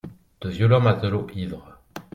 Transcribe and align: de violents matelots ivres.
de 0.41 0.49
violents 0.55 0.81
matelots 0.87 1.31
ivres. 1.43 1.77